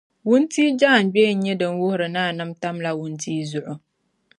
Wuntia 0.27 0.67
jaaŋgbee 0.79 1.31
n-nyɛ 1.33 1.53
din 1.59 1.73
wuhiri 1.79 2.07
ni 2.13 2.21
a 2.29 2.35
nam 2.37 2.49
fukumsi 2.51 2.59
tam 2.61 2.77
la 2.83 2.91
wuntia 2.99 3.43
zuɣu 3.51 3.73